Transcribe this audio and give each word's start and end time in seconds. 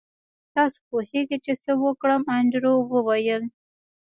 تاسو 0.55 0.77
پوهیږئ 0.89 1.37
چې 1.45 1.53
څه 1.63 1.71
وکړم 1.83 2.21
انډریو 2.37 2.75
وویل 2.93 3.43